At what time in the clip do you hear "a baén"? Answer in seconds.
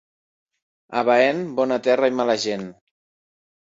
1.01-1.43